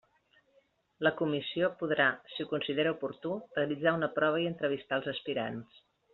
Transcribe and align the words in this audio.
La 1.07 1.11
comissió 1.19 1.69
podrà, 1.81 2.07
si 2.37 2.45
ho 2.45 2.49
considera 2.55 2.95
oportú, 2.95 3.35
realitzar 3.59 3.95
una 4.01 4.11
prova 4.19 4.41
i 4.45 4.49
entrevistar 4.55 5.01
els 5.01 5.11
aspirants. 5.15 5.81